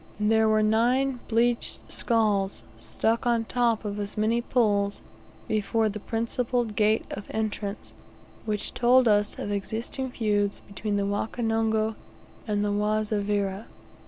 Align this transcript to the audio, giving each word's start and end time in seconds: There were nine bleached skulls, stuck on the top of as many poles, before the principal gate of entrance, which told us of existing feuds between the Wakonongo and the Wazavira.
There 0.19 0.49
were 0.49 0.63
nine 0.63 1.19
bleached 1.27 1.91
skulls, 1.91 2.63
stuck 2.75 3.27
on 3.27 3.41
the 3.43 3.47
top 3.47 3.85
of 3.85 3.99
as 3.99 4.17
many 4.17 4.41
poles, 4.41 4.99
before 5.47 5.89
the 5.89 5.99
principal 5.99 6.63
gate 6.65 7.05
of 7.11 7.25
entrance, 7.29 7.93
which 8.45 8.73
told 8.73 9.07
us 9.07 9.37
of 9.37 9.51
existing 9.51 10.09
feuds 10.09 10.59
between 10.61 10.97
the 10.97 11.05
Wakonongo 11.05 11.93
and 12.47 12.65
the 12.65 12.71
Wazavira. 12.71 13.65